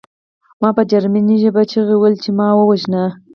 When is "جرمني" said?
0.91-1.35